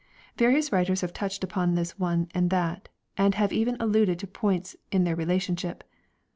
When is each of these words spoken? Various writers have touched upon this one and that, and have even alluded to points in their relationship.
Various 0.35 0.71
writers 0.71 1.01
have 1.01 1.13
touched 1.13 1.43
upon 1.43 1.75
this 1.75 1.99
one 1.99 2.27
and 2.33 2.49
that, 2.49 2.89
and 3.19 3.35
have 3.35 3.53
even 3.53 3.77
alluded 3.79 4.17
to 4.17 4.25
points 4.25 4.75
in 4.91 5.03
their 5.03 5.15
relationship. 5.15 5.83